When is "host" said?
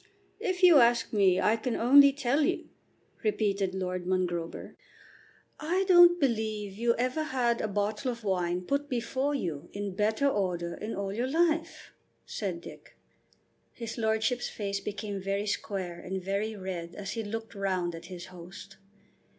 18.33-18.77